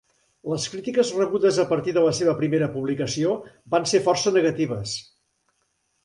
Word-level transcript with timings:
Les 0.51 0.63
crítiques 0.75 1.09
rebudes 1.17 1.59
a 1.63 1.65
partir 1.73 1.91
de 1.97 2.03
la 2.05 2.13
seva 2.19 2.33
primera 2.39 2.69
publicació 2.77 3.35
van 3.75 3.85
ser 3.91 4.01
força 4.07 4.33
negatives. 4.39 4.95